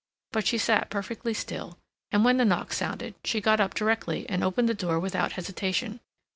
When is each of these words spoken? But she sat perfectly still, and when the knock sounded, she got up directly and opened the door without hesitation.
But 0.31 0.47
she 0.47 0.57
sat 0.57 0.89
perfectly 0.89 1.31
still, 1.31 1.77
and 2.11 2.25
when 2.25 2.37
the 2.37 2.43
knock 2.43 2.73
sounded, 2.73 3.13
she 3.23 3.39
got 3.39 3.59
up 3.59 3.75
directly 3.75 4.27
and 4.27 4.43
opened 4.43 4.67
the 4.67 4.73
door 4.73 4.99
without 4.99 5.33
hesitation. 5.33 5.99